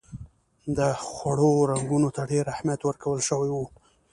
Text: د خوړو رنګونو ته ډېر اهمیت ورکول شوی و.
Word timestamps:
د 0.77 0.79
خوړو 1.07 1.51
رنګونو 1.71 2.09
ته 2.15 2.21
ډېر 2.31 2.45
اهمیت 2.53 2.81
ورکول 2.83 3.19
شوی 3.29 3.49
و. 3.51 3.57